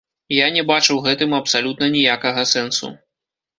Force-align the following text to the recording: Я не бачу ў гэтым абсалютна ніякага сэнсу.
Я 0.35 0.45
не 0.55 0.63
бачу 0.71 0.87
ў 0.95 1.01
гэтым 1.09 1.37
абсалютна 1.41 1.93
ніякага 1.99 2.49
сэнсу. 2.57 2.93